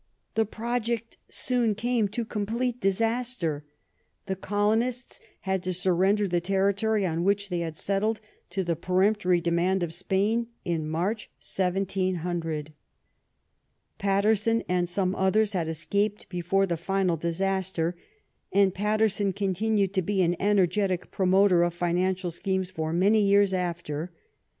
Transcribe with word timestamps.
The 0.33 0.45
project 0.45 1.17
soon 1.29 1.75
came 1.75 2.07
to 2.07 2.25
complete 2.25 2.81
disaster. 2.81 3.65
The 4.25 4.35
colonists 4.35 5.19
had 5.41 5.61
to 5.61 5.75
surrender 5.75 6.27
the 6.27 6.41
territory 6.41 7.05
on 7.05 7.23
which 7.23 7.49
they 7.49 7.59
had 7.59 7.77
settled 7.77 8.19
to 8.49 8.63
the 8.63 8.75
peremptory 8.75 9.39
demand 9.39 9.83
of 9.83 9.93
Spain 9.93 10.47
in 10.65 10.89
March, 10.89 11.29
1700. 11.39 12.73
Paterson 13.99 14.63
and 14.67 14.89
some 14.89 15.13
others 15.13 15.53
had 15.53 15.67
escaped 15.67 16.29
before 16.29 16.65
the 16.65 16.77
final 16.77 17.15
disaster, 17.15 17.95
and 18.51 18.73
Paterson 18.73 19.31
continued 19.31 19.93
to 19.93 20.01
be 20.01 20.23
an 20.23 20.35
energetic 20.39 21.11
promoter 21.11 21.61
of 21.61 21.75
financial 21.75 22.31
schemes 22.31 22.71
for 22.71 22.91
many 22.91 23.21
years 23.21 23.53
after. 23.53 24.11